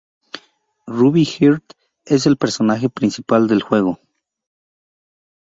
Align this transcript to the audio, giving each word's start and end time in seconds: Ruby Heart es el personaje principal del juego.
Ruby 0.87 1.25
Heart 1.29 1.73
es 2.05 2.25
el 2.25 2.35
personaje 2.35 2.89
principal 2.89 3.47
del 3.47 3.61
juego. 3.61 3.99